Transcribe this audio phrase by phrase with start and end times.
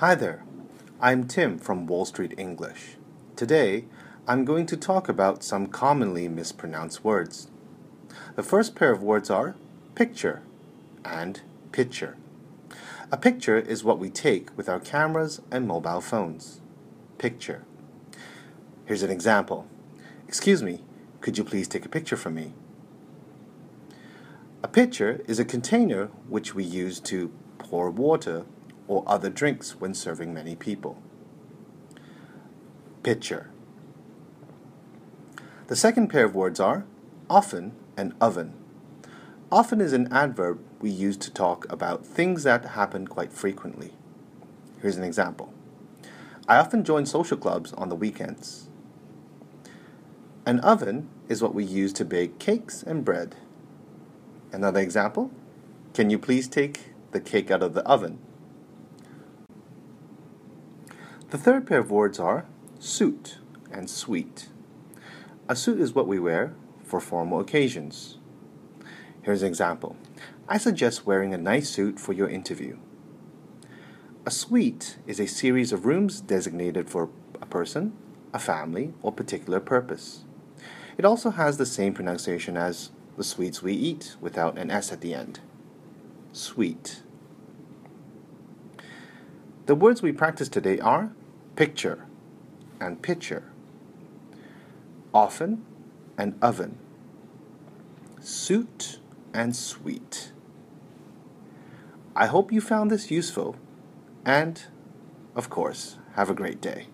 [0.00, 0.42] Hi there,
[0.98, 2.96] I'm Tim from Wall Street English.
[3.36, 3.84] Today,
[4.26, 7.48] I'm going to talk about some commonly mispronounced words.
[8.34, 9.56] The first pair of words are
[9.94, 10.40] picture
[11.04, 12.16] and pitcher.
[13.12, 16.62] A picture is what we take with our cameras and mobile phones.
[17.18, 17.66] Picture.
[18.86, 19.66] Here's an example.
[20.26, 20.80] Excuse me,
[21.20, 22.54] could you please take a picture for me?
[24.62, 28.46] A pitcher is a container which we use to pour water
[28.90, 31.00] or other drinks when serving many people.
[33.04, 33.48] Pitcher.
[35.68, 36.84] The second pair of words are
[37.30, 38.52] often and oven.
[39.52, 43.92] Often is an adverb we use to talk about things that happen quite frequently.
[44.82, 45.54] Here's an example
[46.48, 48.68] I often join social clubs on the weekends.
[50.44, 53.36] An oven is what we use to bake cakes and bread.
[54.50, 55.30] Another example
[55.94, 58.18] Can you please take the cake out of the oven?
[61.30, 62.44] The third pair of words are
[62.80, 63.38] suit
[63.70, 64.48] and sweet.
[65.48, 68.18] A suit is what we wear for formal occasions.
[69.22, 69.96] Here's an example
[70.48, 72.78] I suggest wearing a nice suit for your interview.
[74.26, 77.92] A suite is a series of rooms designated for a person,
[78.34, 80.24] a family, or particular purpose.
[80.98, 85.00] It also has the same pronunciation as the sweets we eat without an S at
[85.00, 85.38] the end.
[86.32, 87.02] Sweet.
[89.66, 91.12] The words we practice today are
[91.60, 92.06] picture
[92.80, 93.42] and pitcher,
[95.12, 95.62] often
[96.16, 96.78] and oven,
[98.18, 98.98] suit
[99.34, 100.32] and sweet.
[102.16, 103.56] I hope you found this useful
[104.24, 104.62] and,
[105.36, 106.86] of course, have a great day.